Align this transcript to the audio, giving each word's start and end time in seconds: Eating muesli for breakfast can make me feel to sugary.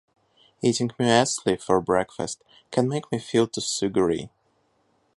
Eating 0.63 0.89
muesli 0.99 1.61
for 1.61 1.79
breakfast 1.79 2.41
can 2.71 2.87
make 2.89 3.11
me 3.11 3.19
feel 3.19 3.45
to 3.47 3.61
sugary. 3.61 4.31